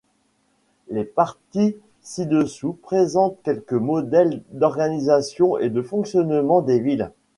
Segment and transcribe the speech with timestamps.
[0.89, 7.11] Les parties ci-dessous présentent quelques modèles d'organisation et de fonctionnement des villes.